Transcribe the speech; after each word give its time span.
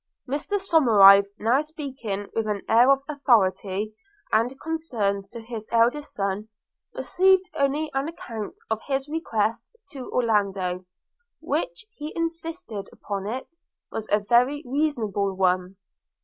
Mr 0.27 0.53
Somerive, 0.59 1.27
now 1.37 1.61
speaking 1.61 2.27
with 2.33 2.47
an 2.47 2.63
air 2.67 2.89
of 2.89 3.03
authority 3.07 3.93
and 4.31 4.59
concern 4.59 5.27
to 5.31 5.39
his 5.41 5.67
eldest 5.71 6.15
son, 6.15 6.49
received 6.95 7.47
only 7.53 7.91
an 7.93 8.07
account 8.07 8.55
of 8.71 8.81
his 8.87 9.07
request 9.07 9.63
to 9.91 10.11
Orlando, 10.11 10.85
which, 11.39 11.85
he 11.97 12.13
insisted 12.15 12.89
upon 12.91 13.27
it, 13.27 13.57
was 13.91 14.07
a 14.09 14.17
very 14.19 14.63
reasonable 14.65 15.35
one. 15.35 15.77